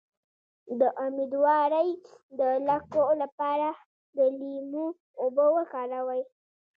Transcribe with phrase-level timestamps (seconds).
[0.79, 1.89] د امیدوارۍ
[2.39, 3.69] د لکو لپاره
[4.17, 4.87] د لیمو
[5.21, 6.23] اوبه وکاروئ